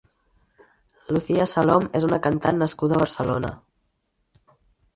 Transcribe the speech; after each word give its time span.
Luthea 1.15 1.45
Salom 1.51 1.85
és 2.01 2.07
una 2.09 2.19
cantant 2.29 2.59
nascuda 2.63 2.99
a 2.99 3.03
Barcelona. 3.05 3.55